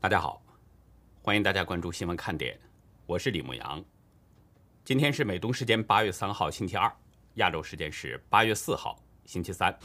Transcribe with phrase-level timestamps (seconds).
[0.00, 0.40] 大家好，
[1.22, 2.56] 欢迎大家关注新闻看点，
[3.04, 3.84] 我是李牧阳。
[4.84, 6.88] 今天是美东时间八月三号星期二，
[7.34, 9.76] 亚洲时间是八月四号星期三。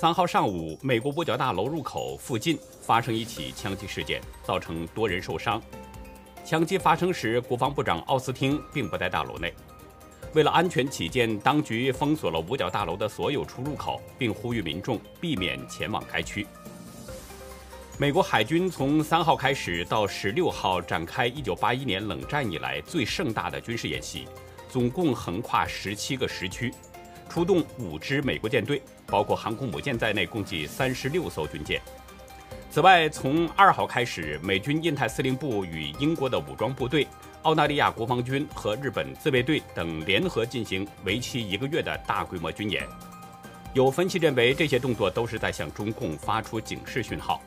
[0.00, 5.62] 三号上午，美国五角大楼入口附近发生一起枪击事件，造成多人受伤。
[6.44, 9.54] 枪击发生时，国防部长奥斯汀并不在大楼内。
[10.34, 16.44] 为了安全起见，当局封锁了五角大楼的所有出入口，并呼吁民众避免前往该区。
[17.98, 24.28] 美国海军从三号开始到十六号展开一九八一年冷战以来最盛大的军事演习，
[24.68, 26.70] 总共横跨十七个时区，
[27.26, 31.80] 出动五支美国舰队，包括航空母舰在内，共计三十六艘军舰。
[32.70, 37.06] 此外，从二号开始，美军印太司令部与英国的武装部队。
[37.44, 42.86] 澳大利亚国防军和日本自卫队等联合进行为期一个月的大规模军演。
[43.72, 47.40] 有分析认为，这些动作都是在向中共发出警示讯号。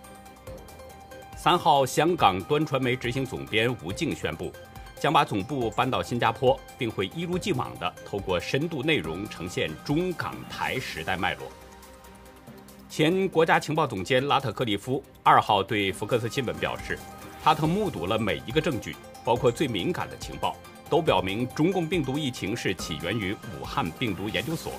[1.42, 4.52] 三号，香港端传媒执行总编吴静宣布，
[5.00, 11.50] 将把总部搬到新加坡，并会一如既往地透过深度内容呈现中港台时代脉络。
[12.90, 17.00] 前国家情报总监拉特克利夫二号对福克斯新闻表示，
[17.42, 18.94] 他曾目睹了每一个证据。
[19.24, 20.58] 包括最敏感的情报，
[20.90, 24.74] 都表明中共病毒疫情是起源于武汉病毒研究所。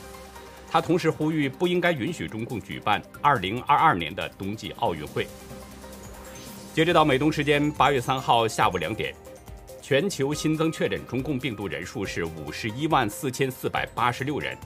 [0.71, 5.27] 他同时呼吁不应该允许中共举办2022年的冬季奥运会。
[6.73, 9.13] 截止到美东时间8月3号下午两点，
[9.83, 14.57] 全球新增确诊中共病毒人数是51万4486人，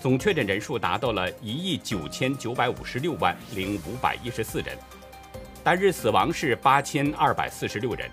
[0.00, 4.78] 总确诊人数达到了1亿9956万零514人，
[5.64, 8.08] 单日死亡是8246人。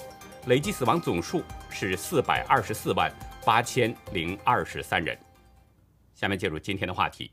[0.47, 3.13] 累计死亡总数是四百二十四万
[3.45, 5.15] 八千零二十三人。
[6.15, 7.29] 下面进入今天的话题。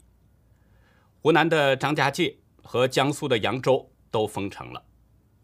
[1.22, 4.82] 湖南的张家界和江苏的扬州都封城了，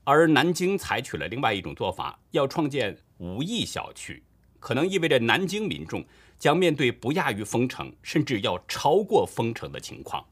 [0.04, 4.22] 而南京采取了另外一种做法，要创建无疫小区，
[4.58, 6.04] 可能意味着南京民众
[6.38, 10.26] 将面对不亚于封城，甚至要超过封城的情况。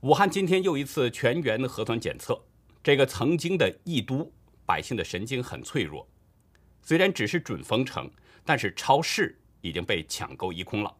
[0.00, 2.40] 武汉今天又一次全员核酸检测，
[2.82, 4.32] 这个曾经的疫都，
[4.64, 6.08] 百姓的神经很脆弱。
[6.80, 8.10] 虽然只是准封城，
[8.44, 10.96] 但是超市已经被抢购一空了。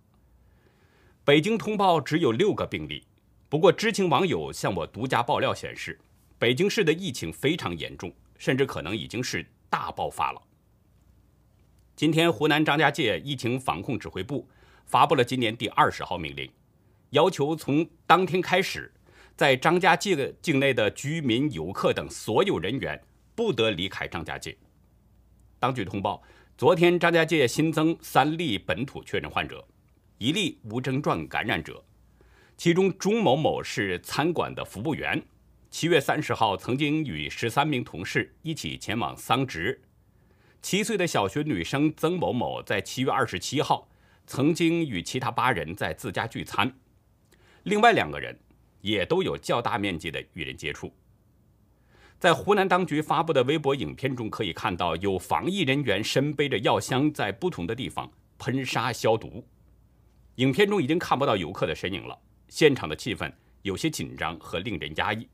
[1.25, 3.07] 北京通报只有六个病例，
[3.49, 5.99] 不过知情网友向我独家爆料显示，
[6.39, 10.43] 北京市的疫情非常严重，甚至可能已经是大爆发了。
[11.95, 14.47] 今天，湖南张家界疫情防控指挥部
[14.85, 16.51] 发布了今年第二十号命令，
[17.11, 18.93] 要求从当天开始，
[19.35, 23.03] 在张家界境内的居民、游客等所有人员
[23.35, 24.55] 不得离开张家界。
[25.59, 26.23] 当局通报，
[26.59, 29.67] 昨天张家界新增三例本土确诊患者，
[30.19, 31.83] 一例无症状感染者，
[32.59, 35.23] 其中钟某某是餐馆的服务员，
[35.79, 39.83] 七月三十号曾经与十三名同事一起前往桑植。
[40.63, 43.87] 七岁的小学女生曾某某在七月二十七号
[44.27, 46.75] 曾经与其他八人在自家聚餐，
[47.65, 48.35] 另外两个人
[48.81, 50.91] 也都有较大面积的与人接触。
[52.19, 59.47] 在湖南当局发布的微博影片中，可以看到有防疫人员身背着药箱，在不同的地方喷杀消毒。
[60.37, 65.29] 影片中已经看不到游客的身影了，现场的气氛有些紧张和令人压抑。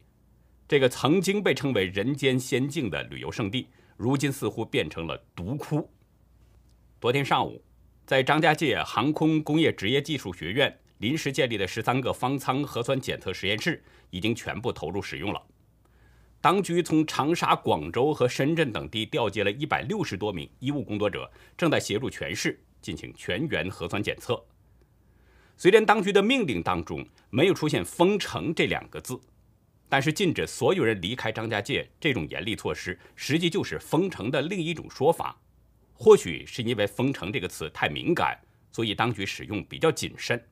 [0.72, 3.68] 这个曾经被称为人间仙境的旅游胜地，
[3.98, 5.86] 如今似乎变成了毒窟。
[6.98, 7.62] 昨天上午，
[8.06, 15.42] 在张家界航空工业职业技术学院临时建立的十三个方舱核酸检测实验室已经全部投入使用了。
[16.40, 24.42] 当局从长沙、广州和深圳等地调集了一百六十多名医务工作者，正在协助全市进行全员核酸检测。
[25.58, 29.20] 虽然当局的命令当中没有出现“封城”这两个字，
[29.92, 35.38] 但是禁止所有人离开张家界这种严厉措施，实际就是封城的另一种说法。
[35.92, 40.42] 或许是因为“封城”这个词太敏感，所以当局使用比较谨慎。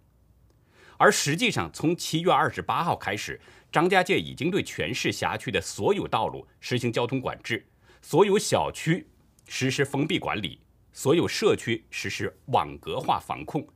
[0.98, 3.40] 而实际上，从七月二十八号开始。
[3.72, 7.64] 张家界已经对全市辖区的所有道路实行交通管制，
[8.02, 9.06] 所有小区
[9.46, 10.60] 实施封闭管理，
[10.92, 13.66] 所有社区实施网格化防控。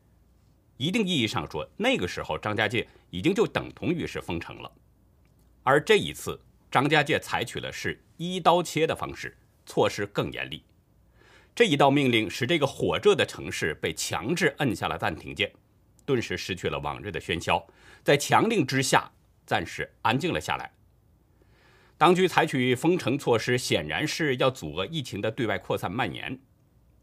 [0.76, 4.70] 一定意义上说，那个时候张家界已经就等同于是封城了。
[5.64, 6.40] 而这一次，
[6.70, 10.62] 张家界采取的是一刀切的方式，措施更严厉。
[11.56, 15.52] 这一道命令使这个火热的城市被强制摁下了暂停键，
[16.06, 17.66] 顿时失去了往日的喧嚣。
[18.04, 19.10] 在强令之下。
[19.46, 20.72] 暂时安静了下来。
[21.98, 26.40] 当局采取封城措施，显然是要阻遏疫情的对外扩散蔓延。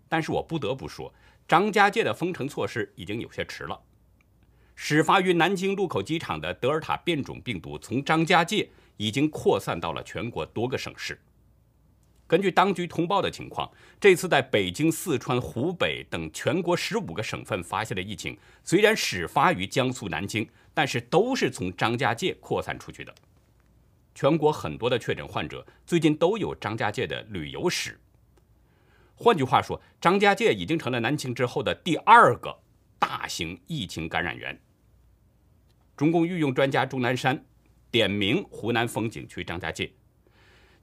[0.10, 1.14] 但是我不得不说，
[1.48, 3.80] 张家界的封城措施已经有些迟了。
[4.76, 11.20] 始发于南京禄口机场的德尔塔变种病毒，从张家界已经扩散到了全国多个省市。
[12.28, 13.70] 根据当局通报的情况，
[14.00, 23.14] 这次在北京、四川、湖北等全国十五个省份发现的疫情，虽然始发于江苏南京，但是都是从张家界扩散出去的。
[24.16, 28.00] 全国很多的确诊患者最近都有张家界的旅游史。
[29.16, 32.58] 换句话说，张家界已经成了南京之后的第二个
[33.02, 34.56] 大型疫情感染源。
[35.98, 37.44] 中共御用专家钟南山
[37.90, 39.92] 点名湖南风景区张家界。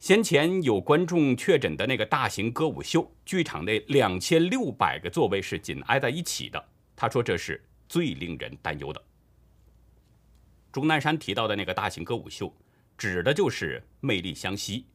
[0.00, 9.02] 先前有观众确诊的那个大型歌舞秀剧场内两千六百个座位是紧挨在一起的，他说这是最令人担忧的。
[10.72, 12.52] 钟南山提到的那个大型歌舞秀，
[12.96, 14.86] 指的就是魅力湘西。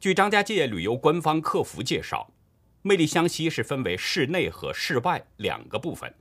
[0.00, 2.32] 据张家界旅游官方客服介绍，
[2.84, 6.12] 魅力湘西是分为室内和室外两个部分，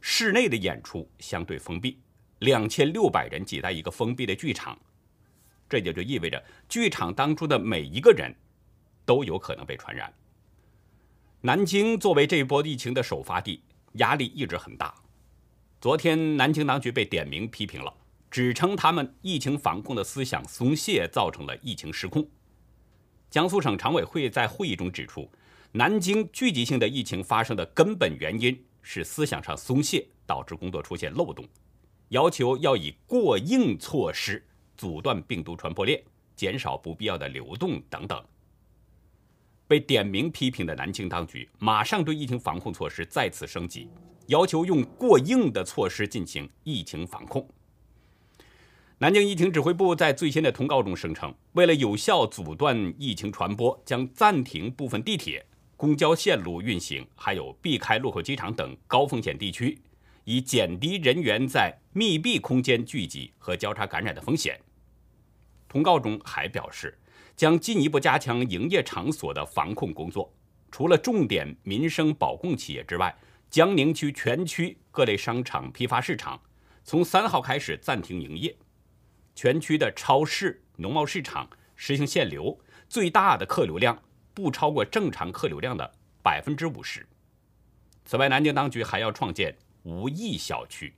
[0.00, 2.00] 室内的演出相对封闭，
[2.40, 4.76] 两千六百人挤在一个封闭的剧场。
[5.68, 8.34] 这也就意味着，剧场当中的每一个人
[9.04, 10.12] 都有可能被传染。
[11.40, 13.62] 南京作为这一波疫情的首发地，
[13.94, 14.92] 压力一直很大。
[15.80, 17.94] 昨天，南京当局被点名批评了，
[18.32, 22.28] 指称他们疫情防控的思想松懈，造成了疫情失控。
[23.30, 25.30] 江苏省常委会在会议中指出，
[25.76, 31.44] 南京聚集性的疫情发生的根本原因是思想上松懈，导致工作出现漏洞，
[32.10, 34.40] 要求要以过硬措施。
[34.76, 36.00] 阻断病毒传播链，
[36.36, 38.24] 减少不必要的流动等等。
[39.66, 43.88] 被点名批评的南京当局马上对疫情防控措施再次升级，
[44.28, 47.48] 要求用过硬的措施进行疫情防控。
[48.98, 55.44] 南京疫情指挥部在最新的通告中声称，为了有效阻断疫情传播，将暂停部分地铁、
[55.84, 59.78] 公交线路运行，还有避开路口机场等高风险地区。
[60.24, 64.58] 以减低人员在密闭空间聚集和交叉感染的风险。
[65.68, 66.98] 通告中还表示，
[67.36, 70.32] 将进一步加强营业场所的防控工作。
[70.70, 73.14] 除了重点民生保供企业之外，
[73.50, 76.40] 江宁区全区各类商场、批发市场
[76.82, 78.56] 从三号开始暂停营业。
[79.34, 81.46] 全区的超市、农贸市场
[81.76, 82.58] 实行限流，
[82.88, 84.02] 最大的客流量
[84.34, 85.90] 不超过正常客流量的
[86.22, 87.06] 百分之五十。
[88.04, 89.56] 此外，南京当局还要创建。
[89.84, 90.94] 无疫小区，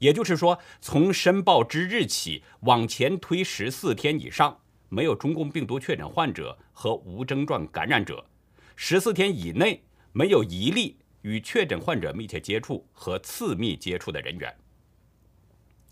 [0.00, 8.26] 也就是说，从申报之日起往前推十四天以上，没有中共病毒确诊患者和无症状感染者，
[8.74, 9.80] 十四天以内
[10.10, 14.52] 没有一例与确诊患者密切接触和次密接触的人员。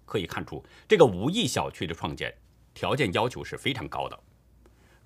[0.04, 2.36] 可以看出，这个无疫小区的创建
[2.74, 4.20] 条件要求是非常高的。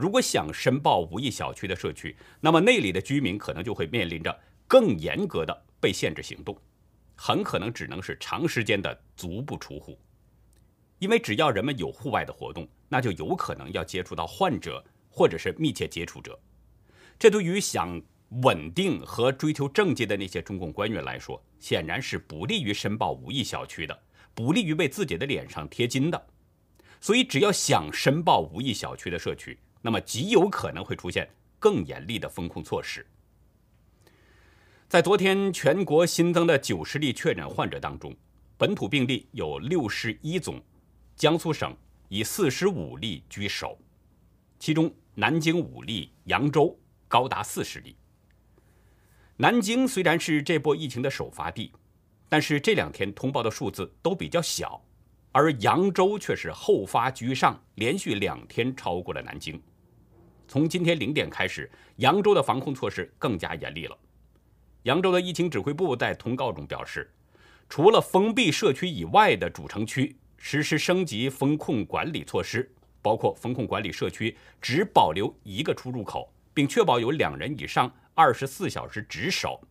[0.01, 6.57] 如果想申报无疫小区的社区，那么那里的居民可能就会面临着更严格的被限制行动。
[7.15, 10.01] 很可能只能是长时间的足不出户，
[11.01, 16.41] 因为只要人们有户外的活动，那就有可能要接触到患者或者是密切接触者。
[17.19, 18.01] 这对于想
[18.43, 24.03] 稳定和追求政绩的那些中共官员来说，显然是不利于申报无疫小区的，
[24.35, 26.27] 不利于为自己的脸上贴金的。
[27.03, 31.29] 所以，只要想申报无疫小区的社区，那么极有可能会出现
[31.59, 33.07] 更严厉的风控措施。
[34.89, 38.15] 在昨天全国新增的九十例确诊患者当中，
[38.59, 40.61] 本土病例有六十一宗，
[41.15, 41.77] 江苏省
[42.09, 43.79] 以四十五例居首，
[44.59, 47.97] 其中南京五例，扬州高达四十例。
[49.37, 51.73] 南京虽然是这波疫情的首发地，
[52.29, 54.85] 但是这两天通报的数字都比较小，
[55.33, 59.63] 而扬州却是后发居上，连续两天超过了南京。
[60.51, 63.97] 从今天零点开始，扬州的防控措施更加严厉了。
[64.83, 67.09] 扬州的疫情指挥部在通告中表示，
[67.69, 72.69] 除了封闭社区以外的主城区实施升级风控管理措施，
[73.01, 79.63] 包括风控管理社区只保留一个出入口，并确保有两人以上二十四小时值守，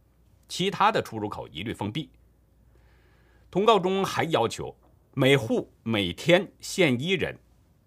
[0.48, 2.10] 其他的出入口一律封闭。
[3.52, 4.74] 通告中还要求
[5.14, 7.38] 每户每天限一人，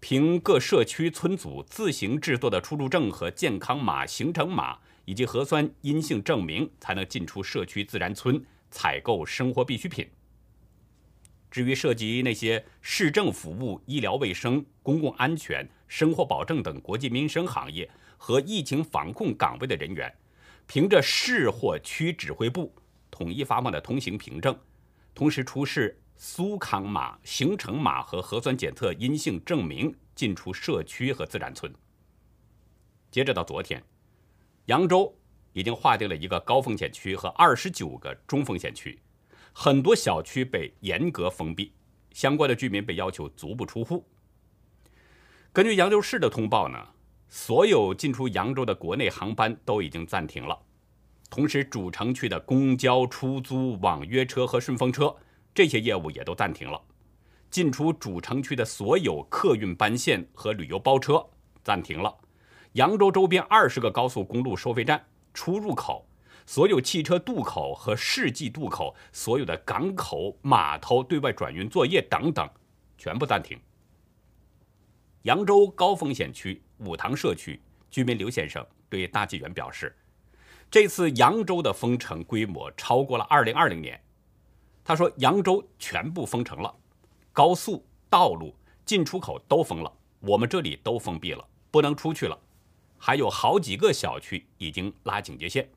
[0.03, 4.77] 凭各社区村组自行制作的出入证和健康码、行程码。
[5.05, 8.41] 以及核酸阴性证明才能进出社区自然村
[8.71, 10.09] 采购生活必需品。
[11.51, 20.15] 至于涉及那些市政服务、医疗卫生、公共安全、生活保证等国计民生行业和疫情防控岗位的人员，
[20.69, 22.73] 凭着市或区指挥部
[23.11, 24.57] 统一发放的通行凭证，
[25.17, 31.75] 同时出示苏康码、行程码和核酸检测阴性证明进出社区和自然村。
[33.11, 33.83] 截止到昨天。
[34.67, 35.13] 扬州
[35.53, 38.97] 已经划定了一个高风险区和二十九个中风险区，
[39.53, 41.73] 很多小区被严格封闭，
[42.13, 44.07] 相关的居民被要求足不出户。
[45.53, 46.79] 根据扬州市的通报呢，
[47.29, 50.57] 所有进出扬州的国内航班都已经暂停了，
[51.29, 55.13] 同时主城区的公交、出租、网约车和顺风车
[55.55, 56.81] 这些业务也都暂停了。
[57.51, 61.23] 进出主城区的所有客运班线和旅游包车
[61.63, 62.17] 暂停了。
[62.73, 65.05] 扬州周边二十个高速公路收费站
[65.35, 66.09] 出入口、
[66.47, 72.49] 所有汽车渡口和市际渡口、所有的港口、码头对外转运作业等等，
[72.97, 73.61] 全部暂停。
[75.25, 79.95] 扬州高风险区五塘社区居民刘先生对大纪元表示，
[80.71, 84.03] 这次扬州的封城规模超过了2020年。
[84.85, 86.75] 他说，扬州全部封城了，
[87.33, 92.39] 高速道路进出口都封了，我们这里都封闭了，不能出去了，
[92.99, 95.69] 还有好几个小区已经拉警戒线。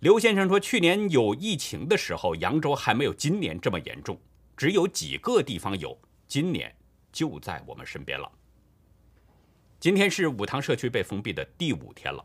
[0.00, 4.18] 刘先生说，去年有疫情的时候，扬州还没有今年这么严重，
[4.56, 6.74] 只有几个地方有，今年。
[7.12, 8.30] 就在我们身边了。
[9.80, 12.24] 今天是五塘社区被封闭的第五天了，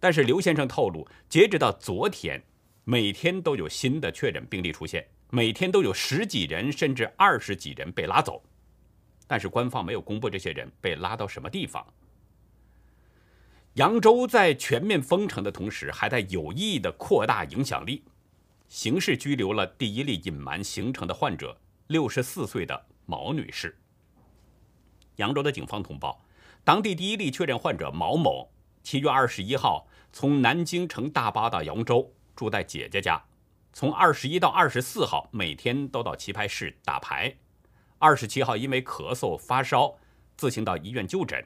[0.00, 2.42] 但是刘先生透露，截止到昨天，
[2.84, 8.42] 每天都有新的确诊病例出现，每天都有十几人甚至二十几人被拉走，
[9.26, 11.84] 但是官方没有公布这些人被拉到什么地方。
[13.74, 18.04] 扬州在全面封城的同时，还在有意的扩大影响力，
[18.68, 22.86] 刑事拘留了第一例隐瞒行程的患者，六十四岁的。
[23.06, 23.76] 毛女士，
[25.16, 26.24] 扬州的警方通报，
[26.64, 28.50] 当地第一例确诊患者毛某，
[28.82, 33.22] 七月二十一号从南京乘大巴到扬州，住在姐姐家，
[33.72, 37.34] 从二十一到二十四号每天都到棋牌室打牌，
[37.98, 39.96] 二十七号因为咳嗽发烧，
[40.36, 41.44] 自行到医院就诊。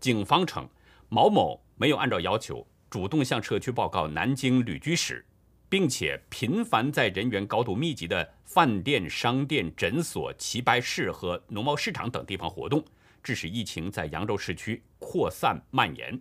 [0.00, 0.68] 警方称，
[1.08, 5.24] 毛某没有按照要求主动向社区报告南京旅居史。
[5.66, 12.84] 并且频繁在人员高度密集的饭店、商店、诊所、棋牌室和农贸市场等地方活动，
[13.24, 16.20] 致使疫情在扬州市区扩散蔓延。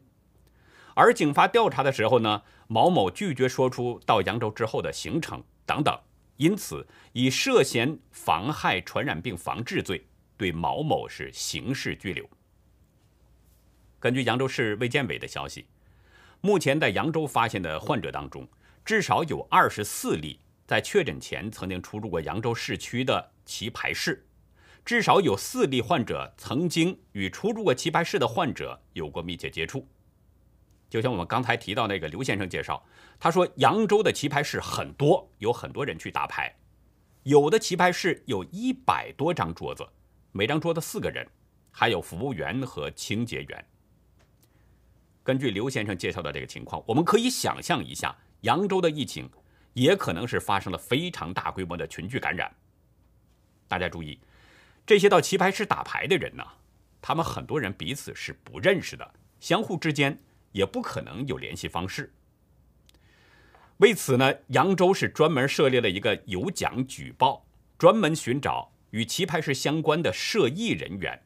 [0.96, 5.98] 而警方调查的时候呢，毛某拒绝说出到扬州之后的行程等等，
[6.38, 10.06] 因此以涉嫌妨害传染病防治罪
[10.38, 12.30] 对毛某是刑事拘留。
[14.00, 15.66] 根据扬州市卫健委的消息，
[16.42, 18.48] 目前在扬州发现的患者当中。
[18.86, 24.28] 至少有二十四例在确诊前曾经出入过扬州市区的棋牌室，
[24.84, 29.88] 至少有四例患者曾经与出入过棋牌室的患者有过密切接触。
[30.94, 32.86] 就像我们刚才提到那个刘先生介绍，
[33.20, 36.56] 他说扬州的棋牌室很多，有很多人去打牌，
[37.24, 39.84] 有的棋牌室有一百多张桌子，
[40.34, 41.28] 每张桌子四个人，
[41.72, 43.66] 还有服务员和清洁员。
[45.24, 48.16] 根据刘先生介绍的这个情况，我们可以想象一下。
[48.42, 49.28] 扬州的疫情
[49.74, 52.56] 也可能是发生了非常大规模的群聚感染。
[53.68, 54.20] 大家注意，
[54.86, 56.46] 这些到棋牌室打牌的人呢，
[57.02, 60.22] 他们很多人彼此是不认识的，相互之间
[60.54, 62.14] 也不可能有联系方式。
[63.78, 67.46] 为此呢，扬州是专门设立了一个有奖举报，
[67.78, 71.22] 专门寻找与棋牌室相关的涉疫人员。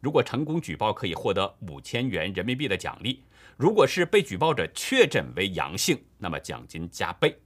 [0.00, 3.22] 如果成功举报，可以获得五千元人民币的奖励。
[3.56, 7.40] 如果是被举报者确诊为阳性，那么奖金加倍。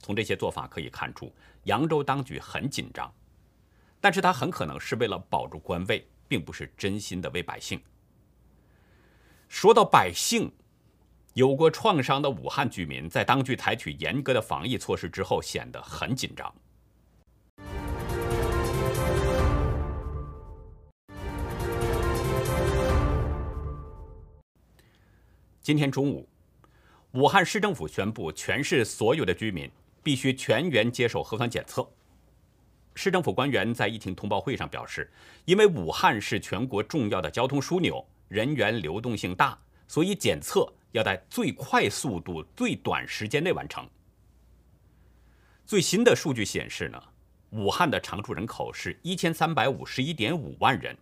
[0.00, 1.32] 从这些做法可以看出，
[1.64, 3.10] 扬州当局很紧张，
[4.00, 7.80] 但是他很可能是为了保住官位，并不是真心的为百姓。
[9.48, 10.52] 说到百姓，
[11.34, 16.52] 有过创伤的武汉居民在当局采取严格的防疫措施之后，显得很紧张。
[25.62, 26.28] 今天中午，
[27.12, 29.70] 武汉市政府宣布，全市所有的居民
[30.02, 31.88] 必须全员接受核酸检测。
[32.94, 35.10] 市政府官员在疫情通报会上表示，
[35.44, 43.88] 因为武汉是全国重要的交通枢纽，人员流动性大，所以检测要在最快速度、最短时间内完成。
[45.64, 47.02] 最新的数据显示呢，
[47.50, 50.96] 武汉的常住人口是一千三百五十一点五万人。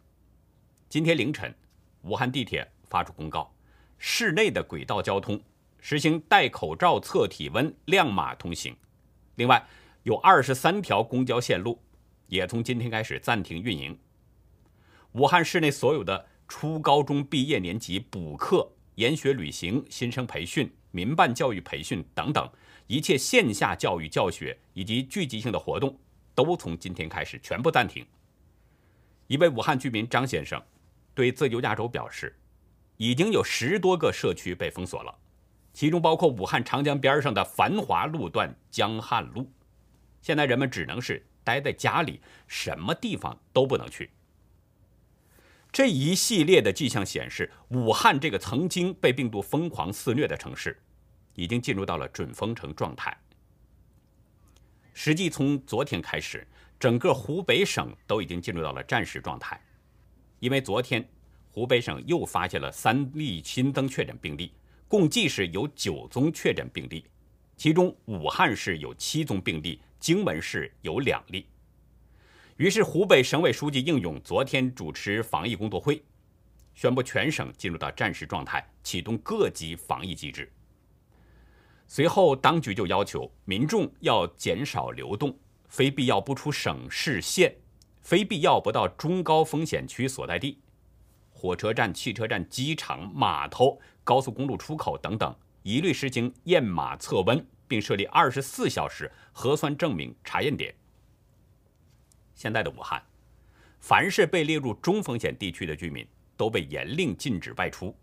[0.88, 1.54] 今天凌晨，
[2.02, 3.52] 武汉地铁发出公告。
[3.99, 5.40] 市内的轨道交通
[5.81, 8.76] 实行戴口罩、测体温、亮码通行。
[9.37, 9.66] 另外，
[10.02, 11.81] 有二十三条公交线路
[12.26, 13.99] 也从今天开始暂停运营。
[15.12, 22.48] 武汉市内所有的初高中毕业年级补课、研学旅行、新生培训、民办教育培训等等
[22.86, 25.98] 一切线下教育教学以及聚集性的活动，
[26.34, 28.06] 都从今天开始全部暂停。
[29.26, 30.62] 一位武汉居民张先生
[31.14, 32.34] 对自由亚洲表示。
[32.96, 35.12] 已经有十多个社区被封锁了，
[35.72, 39.50] 其中包括武汉长江边上的繁华路段江汉路。
[40.22, 44.08] 现在人们只能是待在家里，什么地方都不能去。
[45.75, 50.81] 这一系列的迹象显示，武汉这个曾经被病毒疯狂肆虐的城市，
[51.35, 53.12] 已经进入到了准封城状态。
[54.93, 56.47] 实际从昨天开始，
[56.78, 59.61] 整个湖北省都已经进入到了战时状态，
[60.38, 61.04] 因为昨天
[61.50, 64.52] 湖北省又发现了三例新增确诊病例，
[64.87, 67.04] 共计是有九宗确诊病例，
[67.57, 71.45] 其中武汉市有七宗病例，荆门市有两例。
[72.56, 76.00] 于是，湖北省委书记应勇昨天主持防疫工作会，
[76.73, 80.49] 宣布全省进入到战时状态，启动各级防疫机制。
[81.88, 85.37] 随后，当局就要求民众要减少流动，
[85.68, 87.52] 非必要不出省市县，
[88.00, 90.61] 非必要不到中高风险区所在地，
[91.32, 95.34] 火车站、汽车站、机场、码头、高速公路出口等等，
[95.64, 100.73] 一律实行验码测温，并设立二十四小时核酸证明查验点。
[102.35, 103.03] 现在的武汉，
[103.81, 107.95] 凡是被列入中风险地区的居民，都被严令禁止外出。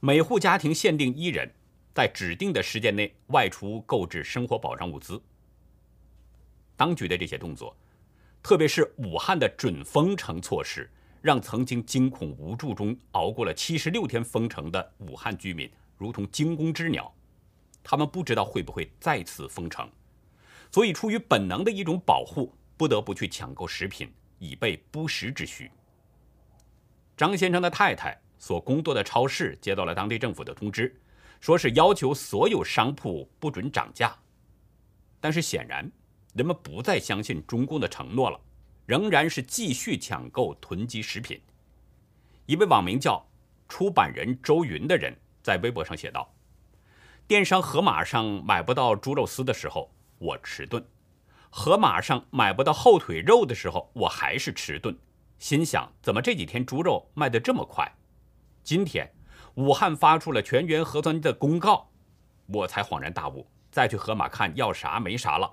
[0.00, 1.50] 每户家庭限定一人，
[1.94, 5.22] 在指定的时间内外出购置生活保障物资。
[6.76, 7.76] 当局的这些动作，
[8.42, 17.14] 特别是武汉的准封城措施，让曾经惊恐无助中熬过了七十六天封城的武汉居民，如同惊弓之鸟。
[17.84, 19.88] 他们不知道会不会再次封城，
[20.70, 22.52] 所以出于本能的一种保护。
[22.76, 25.70] 不得不去抢购食品，以备不时之需。
[27.16, 30.98] 张先生的太太所工作的超市接到了当地政府的通知，
[31.40, 34.16] 说是要求所有商铺不准涨价。
[35.20, 35.88] 但是显然，
[36.34, 38.40] 人们不再相信中共的承诺了，
[38.86, 41.40] 仍然是继续抢购囤积食品。
[42.46, 43.24] 一位网名叫
[43.68, 46.34] “出版人周云”的人在微博上写道
[47.28, 49.88] ：“电商盒马上买不到猪肉丝的时候，
[50.18, 50.84] 我迟钝。”
[51.54, 54.96] 河马上买不到后腿肉的时候，我还是迟钝，
[55.38, 57.86] 心想怎么这几天猪肉卖得这么快？
[58.64, 59.12] 今天
[59.56, 61.90] 武汉发出了全员核酸的公告，
[62.46, 65.52] 我才恍然大悟，再去河马看要啥没啥了，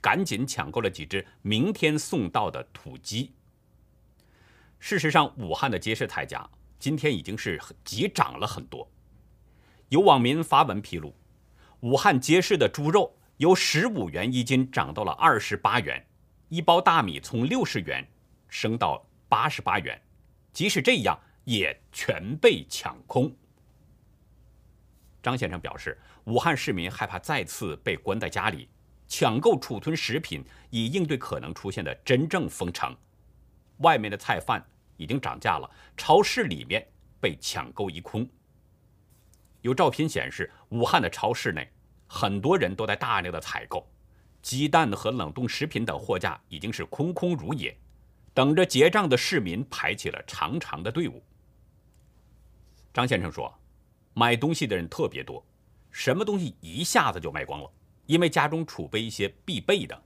[0.00, 3.34] 赶紧抢购了几只明天送到的土鸡。
[4.78, 8.88] 事实上，武汉的街市菜价今天已经是急涨了很多，
[9.88, 11.12] 有网民发文披露，
[11.80, 13.16] 武汉街市的猪肉。
[13.40, 16.06] 由十五元一斤涨到了二十八元，
[16.50, 18.06] 一包大米从六十元
[18.50, 19.98] 升到八十八元，
[20.52, 23.34] 即使这样也全被抢空。
[25.22, 28.68] 张先生表示，武汉市民害怕再次被关在家里，
[29.08, 32.94] 抢购储存食品以应对可能出现的真正封城。
[33.78, 34.62] 外面的菜饭
[34.98, 36.86] 已经涨价了，超市里面
[37.18, 38.28] 被抢购一空。
[39.62, 41.66] 有照片显示，武汉的超市内。
[42.12, 43.86] 很多人都在大量的采购，
[44.42, 47.74] 鸡蛋和冷冻食品等货架已经是空空如也，
[48.34, 51.22] 等着结账的市民排起了长长的队伍。
[52.92, 53.56] 张先生说，
[54.12, 55.40] 买东西的人特别多，
[55.92, 57.70] 什么东西一下子就卖光了，
[58.06, 60.02] 因为家中储备一些必备的。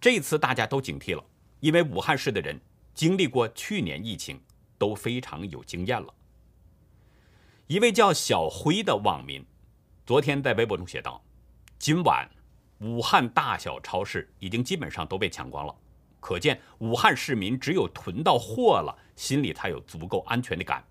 [0.00, 1.24] 这次大家都警惕了，
[1.60, 2.60] 因为武汉市的人
[2.92, 4.40] 经历过去年疫情，
[4.76, 6.12] 都非常有经验了。
[7.68, 9.46] 一位叫小辉的网民。
[10.06, 11.18] 昨天在微博中写道
[11.80, 12.28] ：“今晚
[12.80, 15.74] 武汉大小超市已经基本上都被抢光了，
[16.20, 20.84] 可见武汉市民只有囤到货了，心里才有足够安全的感，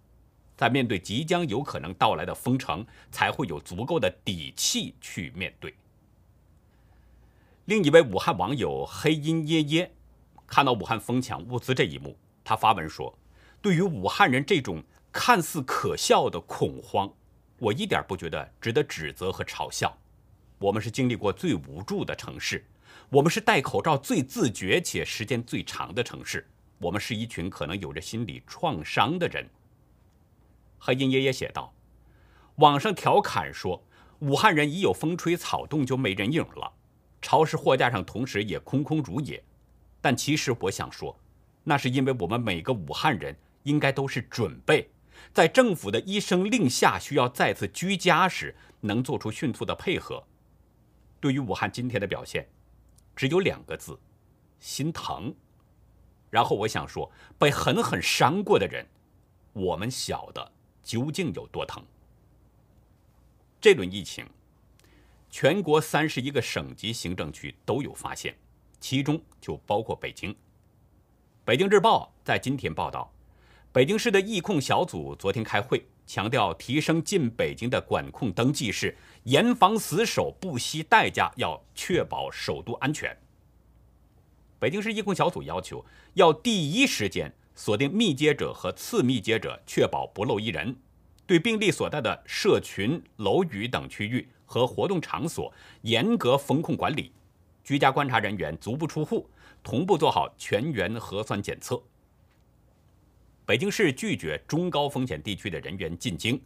[0.58, 5.76] 在面对即将有可能到来的封城，才会有足够的底气去面对。”
[7.66, 9.94] 另一位武汉网友黑音耶耶
[10.48, 13.16] 看到武汉疯抢物资这一幕，他发文说
[13.62, 17.14] ：“对于武汉人这种看似可笑的恐慌。”
[17.64, 19.98] 我一点不觉得值得指责和嘲笑，
[20.60, 22.66] 我们是经历过最无助的城市，
[23.10, 26.46] 我们是戴口罩最自觉且时间最长的城市，
[26.78, 29.50] 我们是一群可能有着心理创伤的人。
[30.78, 31.74] 黑鹰爷爷写道
[32.60, 33.82] ：“网上调侃说，
[34.20, 36.70] 武汉人一有风吹草动就没人影了，
[37.22, 39.42] 超市货架上同时也空空如也。
[40.02, 41.18] 但其实我想说，
[41.64, 44.90] 那是因为我们每个武汉人应该都是准备。”
[45.34, 50.24] 在政府的一声令下，需要再次居家时，能做出迅速的配合。
[51.20, 52.48] 对于武汉今天的表现，
[53.16, 53.98] 只有两个字：
[54.60, 55.34] 心疼。
[56.30, 58.86] 然后我想说，被狠狠伤过的人，
[59.54, 60.52] 我们晓得
[60.84, 61.86] 究竟有多疼。
[63.62, 64.28] 这轮疫情，
[65.30, 68.36] 全国三十一个省级行政区都有发现，
[68.80, 70.36] 其中就包括北京。
[71.46, 73.13] 北京日报在今天报道。
[73.74, 83.18] 北京市的疫控小组昨天开会，强调提升进北京的管控登记是严防死守，不惜代价要确保首都安全。
[84.60, 85.84] 北京市疫控小组要求
[86.14, 90.76] 要第一时间锁定密接者和次密接者，确保不漏一人。
[91.26, 97.12] 对病例所在的社群、楼宇等区域和活动场所严格风控管理，
[97.64, 99.28] 居家观察人员足不出户，
[99.64, 101.82] 同步做好全员核酸检测。
[103.46, 106.42] 北京市拒绝中高风险地区的人员进京，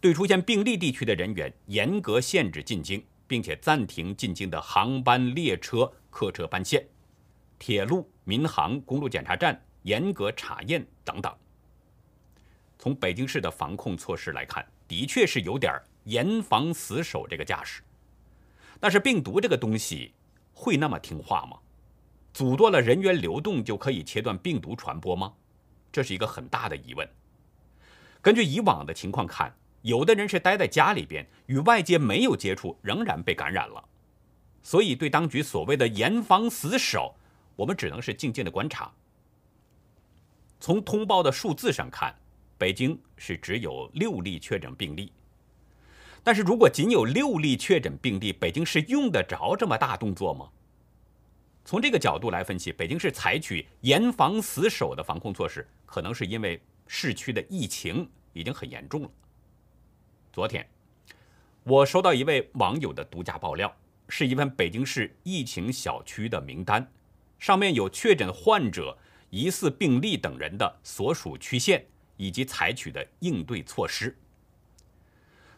[0.00, 6.86] 对出现病例地区的人员严格限制进京，并且暂停进京的航班、列车、客车班线。
[7.58, 11.34] 铁路、民航、公路检查站严格查验等等。
[12.78, 15.72] 从北京市的防控措施来看，的确是有点
[16.04, 17.80] 严防死守这个架势。
[18.78, 20.12] 但是病毒这个东西
[20.52, 21.56] 会那么听话吗？
[22.34, 25.32] 阻断了人员流动就可以切断病毒传播吗？
[25.92, 27.08] 这是一个很大的疑问。
[28.20, 33.84] 根据以往的情况看，有的人是待在家里边，与外界没有接触，仍然被感染了。
[34.62, 37.14] 所以对当局所谓的严防死守。
[37.54, 38.90] 我们只能是静静的观察。
[40.58, 42.14] 从通报的数字上看，
[42.56, 45.12] 北京是只有六例确诊病例。
[46.24, 50.48] 但是如果仅有六例确诊病例，北京市用得着这么大动作吗？
[51.64, 59.10] 从这个角度来分析，北京市采取严防死守的防控措施，可能是因为市区的疫情已经很严重了。
[60.32, 60.68] 昨天，
[61.62, 63.74] 我收到一位网友的独家爆料，
[64.08, 66.90] 是一份北京市疫情小区的名单。
[67.38, 68.96] 上面有确诊患者、
[69.30, 71.84] 疑似病例等人的所属区县
[72.16, 74.16] 以及采取的应对措施。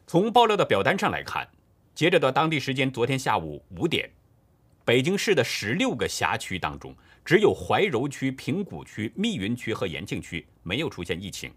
[0.07, 1.49] 从爆料的表单上来看，
[1.95, 4.11] 截止到当地时间昨天下午五点，
[4.85, 6.95] 北京市的十六个辖区当中，
[7.25, 11.53] 只有怀柔区、平谷区、密云区和延庆区没有出现疫情。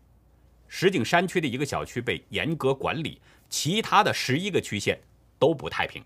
[0.68, 4.98] 石景山区的一个小区被严格管理，其他的十一个区县
[5.38, 6.04] 都不太平。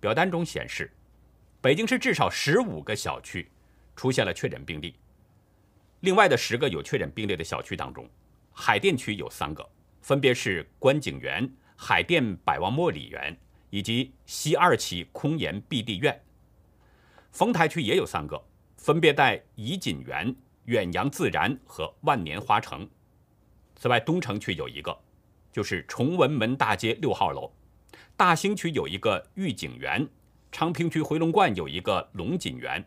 [0.00, 0.90] 表单中显示。
[1.60, 3.48] 北京市至少十五个小区
[3.94, 4.96] 出现了确诊病例，
[6.00, 8.10] 另外的十个有确诊病例的小区当中，
[8.50, 9.64] 海淀区有三个，
[10.00, 13.38] 分别是观景园、海淀百望茉莉园
[13.72, 16.22] 以及西二旗空岩碧地苑。
[17.30, 18.38] 丰台区也有三个，
[18.76, 22.86] 分别在怡锦园、远洋自然和万年花城。
[23.74, 24.94] 此外，东城区有一个，
[25.50, 27.50] 就是崇文门大街六号楼；
[28.14, 30.06] 大兴区有一个御景园。
[30.50, 32.84] 昌平区回龙观有一个龙锦园，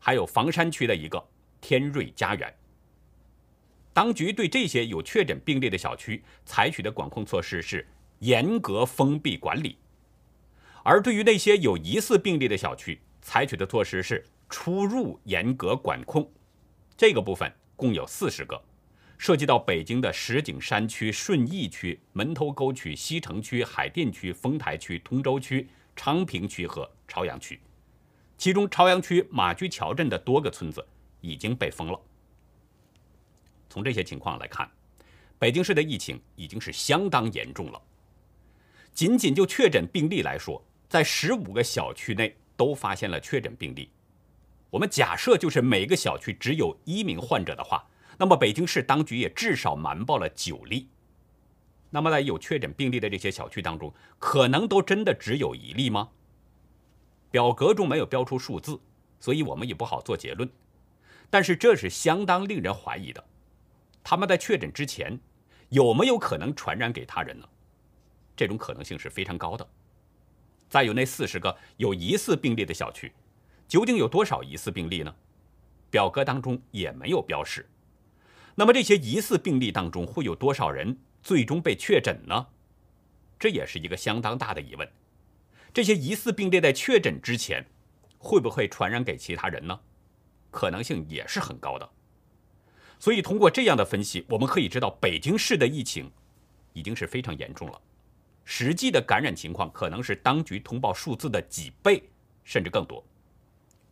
[0.00, 1.24] 还有房山区的一个
[1.60, 2.52] 天瑞家园。
[3.92, 7.86] 当局对这些有确诊病例的小区采取的管控措施是
[8.18, 9.78] 严格封闭管理，
[10.84, 16.30] 而对于那些有疑似病例的小区，采取的措施是出入严格管控。
[16.96, 18.62] 这个部分共有四十个，
[19.18, 25.68] 涉及到北京的石景山区、顺义区、门头沟区、西城区、海淀区、丰台区、通州区。
[25.96, 27.60] 昌平区和朝阳区，
[28.36, 30.84] 其中朝阳区马驹桥镇的多个村子
[31.20, 32.00] 已经被封了。
[33.70, 34.68] 从这些情况来看，
[35.38, 37.80] 北京市的疫情已经是相当严重了。
[38.92, 43.90] 仅仅就确诊病例来说，在十五个小区内都发现了确诊病例。
[44.70, 47.86] 我们假设就是每个小区只有一名患者的话，
[48.18, 50.88] 那么北京市当局也至少瞒报了九例。
[51.90, 56.10] 那么，在有确诊病例的这些小区当中，可能都真的只有一例吗？
[57.30, 58.80] 表格中没有标出数字，
[59.20, 60.50] 所以我们也不好做结论。
[61.30, 63.24] 但是这是相当令人怀疑的。
[64.02, 65.18] 他们在确诊之前，
[65.68, 67.48] 有没有可能传染给他人呢？
[68.36, 69.64] 这种可能性是非常高的。
[70.74, 73.12] 再有那四十个有疑似病例的小区，
[73.68, 75.14] 究竟有多少疑似病例呢？
[75.88, 77.70] 表格当中也没有标识。
[78.56, 80.98] 那么这些疑似病例当中，会有多少人？
[81.22, 82.48] 最终被确诊呢？
[83.38, 84.90] 这也是一个相当大的疑问。
[85.72, 87.64] 这些疑似病例在确诊之前，
[88.18, 89.78] 会不会传染给其他人呢？
[90.50, 91.88] 可能性也是很高的。
[92.98, 96.10] 所以通过这样的分析，我们可以知道北京市的疫情
[96.72, 97.80] 已经是非常严重了，
[98.44, 102.02] 实际的感染情况可能是当局通报数字的几倍
[102.44, 103.04] 甚至更多。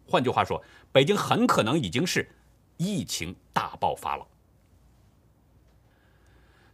[0.07, 2.29] 换句话说，北京很可能已经是
[2.77, 4.27] 疫情大爆发了。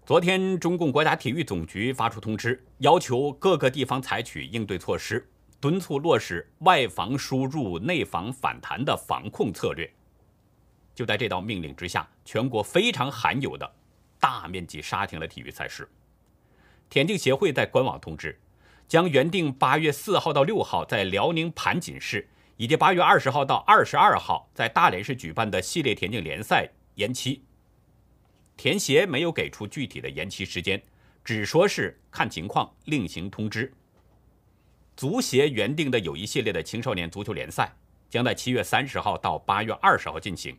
[0.04, 9.88] 昨天，中共国家体育总局发出通知，要求各个地方采取应对措施，敦促落实外防输入、内防反弹的防控策略。
[10.94, 13.70] 就在这道命令之下，全国非常罕有的
[14.18, 15.86] 大面积刹停了体育赛事。
[16.90, 18.38] 田径协会在官网通知，
[18.86, 27.42] 将原定八月四号到六号在辽宁盘锦市，以及八月二十号到二十二号在大连市举办的系列田径联赛延期。
[28.56, 30.82] 田协没有给出具体的延期时间，
[31.22, 33.72] 只说是看情况另行通知。
[34.96, 37.72] 足协原定的有一系列的青少年足球联赛
[38.10, 40.58] 将在七月三十号到八月二十号进行，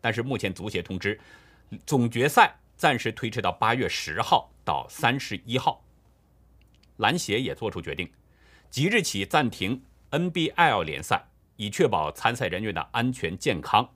[0.00, 1.18] 但是目前足协通知，
[1.84, 5.84] 总决赛暂时推迟到八月十号到三十一号。
[6.98, 8.10] 篮协也作出决定，
[8.70, 13.88] 即日起暂停 NBL 联赛，以确保参赛人员的安全健康。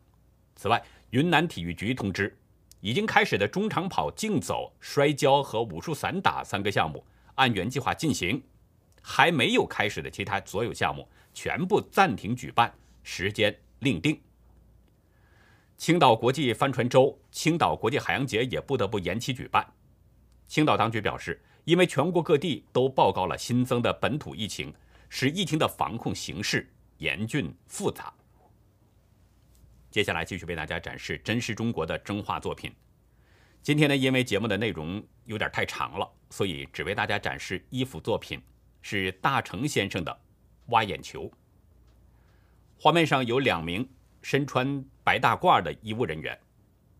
[0.56, 2.36] 此外，云南体育局通知，
[2.80, 8.42] 已经开始的中长跑、竞走、摔跤和武术散打三个项目按原计划进行，
[9.00, 14.20] 还没有开始的其他所有项目全部暂停举办，时间另定。
[15.78, 19.66] 青岛国际帆船周、青岛国际海洋节也不得不延期举办。
[20.46, 21.42] 青岛当局表示。
[21.64, 24.72] 因为全国各地都报告了新增的本土疫情，
[25.10, 28.10] 使疫情的防控形势严峻复杂。
[29.90, 32.72] 接下来继续为大家展示真实中国的真画作品。
[33.62, 38.40] 今天呢，因为节目的内容有点太长了，所以只为大家展示一幅作品，
[38.80, 40.20] 是大成先生的
[40.68, 41.30] 挖眼球。
[42.78, 43.86] 画面上有两名
[44.22, 46.38] 身穿白大褂的医务人员，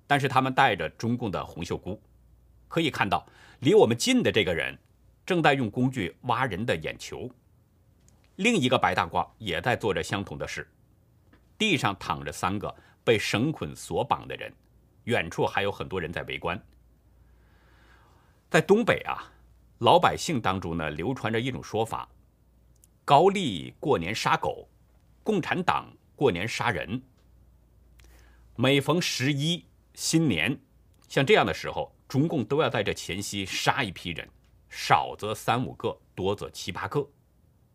[0.06, 2.00] 但是他们戴着中共的红袖箍，
[2.68, 3.26] 可以看到。
[3.60, 4.78] 离我们近的这个人，
[5.26, 7.28] 正在用工具挖人的眼球。
[8.36, 10.64] 另一个白大褂也在做着相同的事。
[11.58, 14.52] 地上躺着三个被绳捆锁绑的人，
[15.04, 16.56] 远处还有很多人在围观。
[18.48, 19.28] 在东北啊，
[19.78, 22.08] 老百姓当中呢，流传着一种说法：
[23.04, 24.68] 高丽过年杀狗，
[25.24, 27.02] 共产党过年杀人。
[28.60, 30.58] 每逢十一新年，
[31.06, 31.94] 像这样的时候。
[32.08, 34.26] 中共都要在这前夕杀一批人，
[34.70, 37.06] 少则三五个，多则七八个。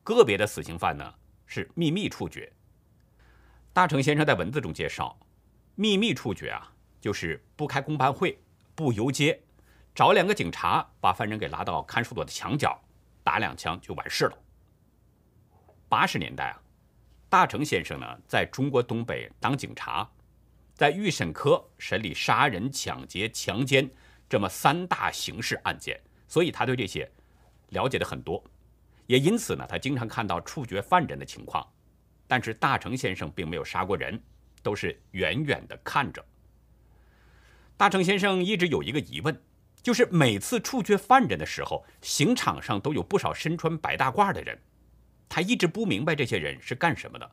[0.03, 1.13] 个别的死刑犯呢
[1.45, 2.51] 是秘密处决。
[3.71, 5.15] 大成先生在文字中介绍，
[5.75, 8.39] 秘密处决啊，就是不开公办会，
[8.73, 9.39] 不游街，
[9.93, 12.83] 找两个警察把犯人给拉到看守所的墙角，
[13.23, 14.37] 打两枪就完事了。
[15.87, 16.61] 八十年代啊，
[17.29, 20.09] 大成先生呢在中国东北当警察，
[20.73, 23.89] 在预审科审理杀人、抢劫、强奸。
[24.29, 27.07] 这么三大刑事案件，所以他对这些
[27.69, 28.43] 了解的很多，
[29.05, 31.63] 也因此呢，他经常看到处决犯人的情况。
[32.25, 34.19] 但是大成先生并没有杀过人，
[34.63, 36.25] 都是远远的看着。
[37.77, 39.39] 大成先生一直有一个疑问，
[39.83, 44.59] 就是每次处决犯人的时候，刑场上都有不少身穿白大褂的人，
[45.29, 47.31] 他一直不明白这些人是干什么的。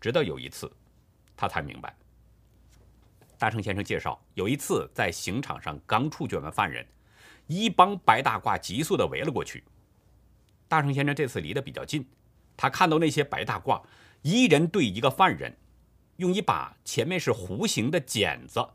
[0.00, 0.70] 直到有一次，
[1.34, 1.96] 他才明白。
[3.44, 6.82] 大成先生介绍，有一次在刑场上刚处决完犯人，
[7.46, 9.62] 一帮白大褂急速地围了过去。
[10.66, 12.08] 大成先生这次离得比较近，
[12.56, 13.82] 他看到那些白大褂
[14.22, 15.54] 一人对一个犯人，
[16.16, 18.66] 用一把前面是弧形的剪子，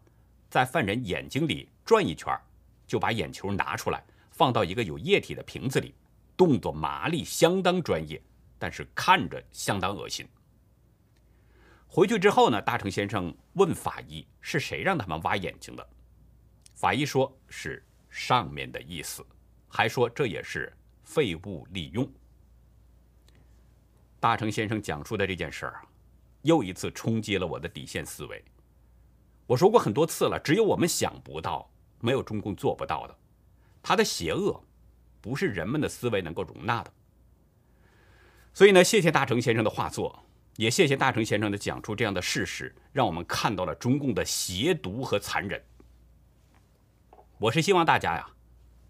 [0.51, 2.31] 在犯人眼睛里转一圈，
[2.85, 5.95] 就把眼球拿出来放到一个有液体的瓶子里，
[6.37, 8.21] 动作麻利，相当专业，
[8.59, 10.27] 但是看着相当恶心。
[11.91, 15.89] 回去之后呢，大成先生问法医是谁让他们挖眼睛的。
[16.75, 19.25] 法医说是上面的意思，
[19.67, 20.71] 还说这也是
[21.03, 22.07] 废物利用。
[24.19, 25.81] 大成先生讲述的这件事儿啊，
[26.43, 28.45] 又一次冲击了我的底线思维。
[29.47, 31.67] 我说过很多次了，只有我们想不到，
[31.99, 33.17] 没有中共做不到的。
[33.81, 34.63] 他的邪恶，
[35.19, 36.93] 不是人们的思维能够容纳的。
[38.53, 40.23] 所以呢，谢谢大成先生的画作。
[40.59, 45.63] 也谢谢大成先生的讲出这样的事实，让我们看到了中共的邪毒和残忍。
[47.37, 48.29] 我是希望大家呀，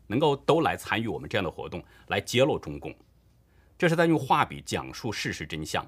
[0.07, 2.91] 能够都来参与我们这样的活动，来揭露中共。
[3.77, 5.87] 这是在用画笔讲述事实真相，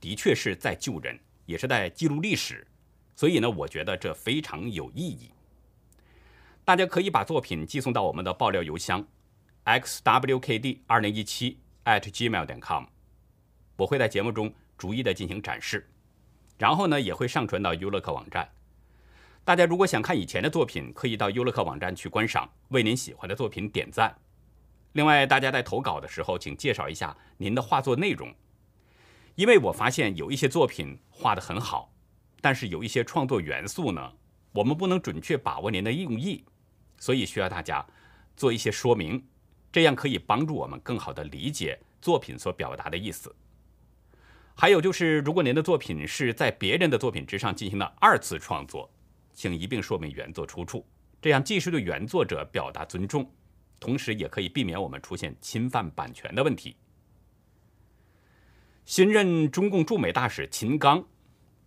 [0.00, 2.66] 的确是在救人，也是在记录历史。
[3.14, 5.30] 所以呢，我觉得这非常有意义。
[6.64, 9.06] 大家可以把作品寄送到我们的爆料邮箱
[9.66, 12.86] ：xwkd 二零一七 @gmail 点 com，
[13.76, 14.54] 我会在节目中。
[14.78, 15.86] 逐一的进行展示，
[16.56, 18.48] 然后呢也会上传到优乐客网站。
[19.44, 24.16] 大家如果想看以前的作品，可以到优乐客网站去观赏，为您喜欢的作品点赞。
[24.92, 28.34] 另外，大家在投稿的时候，请介绍一下您的画作内容，
[29.34, 31.92] 因为我发现有一些作品画得很好，
[32.40, 34.12] 但是有一些创作元素呢，
[34.52, 36.44] 我们不能准确把握您的用意，
[36.98, 37.86] 所以需要大家
[38.36, 39.24] 做一些说明，
[39.70, 43.34] 这样可以帮助我们更好的理解作品所表达的意思。
[44.60, 48.90] 还有就是，如果您的作品是在别人的作品之上进行了二次创作，
[49.32, 50.84] 请一并说明原作出处，
[51.22, 53.30] 这样既是对原作者表达尊重，
[53.78, 56.76] 同时也可以避免我们出现侵犯版权的问题。
[58.84, 61.06] 新任中共驻美大使秦刚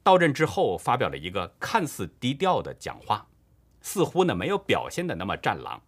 [0.04, 3.25] 到任之后，发表了一个看似低调的讲话，
[3.80, 5.82] 似乎呢没有表现的那么战狼。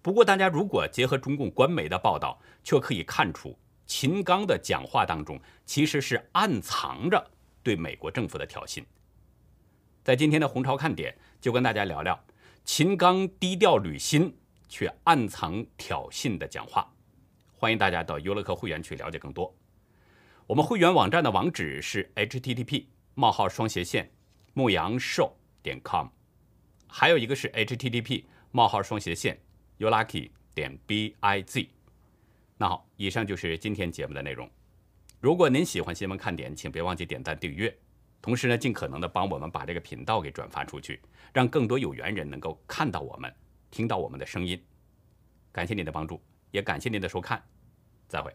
[0.00, 3.58] 不过，大家如果结合中共官媒的报道，却可以看出。
[3.88, 7.30] 秦刚的讲话当中其实是暗藏着
[7.62, 8.84] 对美国政府的挑衅。
[10.04, 12.22] 在今天的红潮看点，就跟大家聊聊
[12.64, 14.36] 秦刚低调履新
[14.68, 16.86] 却暗藏挑衅的讲话。
[17.54, 19.52] 欢迎大家到优乐客会员去了解更多。
[20.46, 24.10] 我们会员网站的网址是 http: 冒号双斜线
[24.52, 26.08] 牧羊兽点 com，
[26.86, 29.40] 还有一个是 http: 冒号双斜线
[29.78, 31.68] youlucky 点 biz。
[32.60, 34.50] 那好，以上就是今天节目的内容。
[35.20, 37.72] 如果您喜欢新闻看点，请别忘记点赞订阅，
[38.20, 41.00] 同时呢，尽可能的帮我们把这个频道给转发出去，
[41.32, 43.32] 让更多有缘人能够看到我们，
[43.70, 44.60] 听到我们的声音。
[45.52, 47.40] 感谢您的帮助，也感谢您的收看，
[48.08, 48.34] 再会。